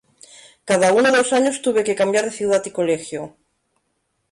Cada 0.69 0.87
uno 0.97 1.09
o 1.09 1.15
dos 1.17 1.29
años 1.31 1.61
tuve 1.65 1.83
que 1.87 1.93
cambiar 2.01 2.25
de 2.25 2.31
ciudad 2.39 2.63
y 2.65 2.71
colegio. 2.71 3.37